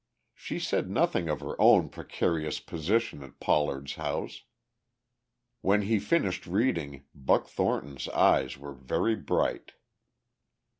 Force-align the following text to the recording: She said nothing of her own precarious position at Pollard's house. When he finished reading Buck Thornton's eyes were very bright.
She 0.33 0.57
said 0.57 0.89
nothing 0.89 1.29
of 1.29 1.41
her 1.41 1.55
own 1.61 1.87
precarious 1.89 2.59
position 2.59 3.21
at 3.21 3.39
Pollard's 3.39 3.93
house. 4.01 4.45
When 5.61 5.83
he 5.83 5.99
finished 5.99 6.47
reading 6.47 7.05
Buck 7.13 7.45
Thornton's 7.45 8.09
eyes 8.09 8.57
were 8.57 8.73
very 8.73 9.15
bright. 9.15 9.73